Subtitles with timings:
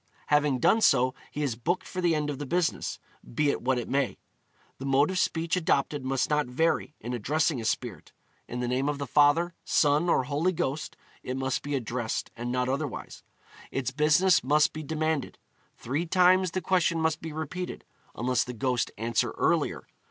[0.29, 2.97] Having done so, he is booked for the end of the business,
[3.35, 4.17] be it what it may.
[4.79, 8.11] The mode of speech adopted must not vary, in addressing a spirit;
[8.47, 12.51] in the name of the Father, Son, or Holy Ghost it must be addressed, and
[12.51, 13.21] not otherwise.
[13.69, 15.37] Its business must be demanded;
[15.77, 19.85] three times the question must be repeated, unless the ghost answer earlier.